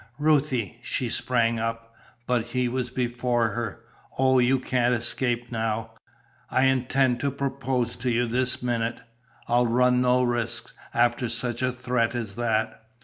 [0.17, 1.93] "Ruthie!" She sprang up,
[2.25, 3.83] but he was before her.
[4.17, 5.91] "Oh, you can't escape now.
[6.49, 9.01] I intend to propose to you this minute.
[9.47, 12.83] I'll run no risks, after such a threat as that.